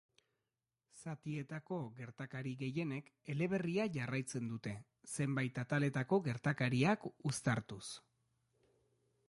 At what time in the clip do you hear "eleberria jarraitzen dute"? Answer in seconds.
3.33-4.75